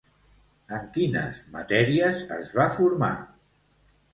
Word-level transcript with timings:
En 0.77 0.87
quines 0.95 1.37
matèries 1.57 2.25
es 2.39 2.51
va 2.61 2.69
formar? 2.79 3.13